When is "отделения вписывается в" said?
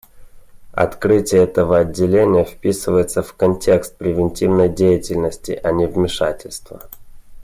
1.77-3.35